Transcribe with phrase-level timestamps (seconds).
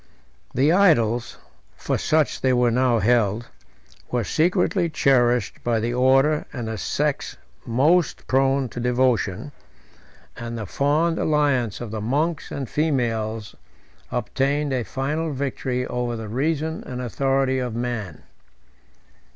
[0.55, 1.37] The idols
[1.77, 3.49] (for such they were now held)
[4.09, 9.51] were secretly cherished by the order and the sex most prone to devotion;
[10.35, 13.53] and the fond alliance of the monks and females
[14.11, 18.23] obtained a final victory over the reason and authority of man.